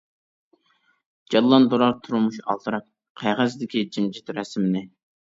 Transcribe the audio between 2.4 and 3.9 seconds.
ئالدىراپ، قەغەزدىكى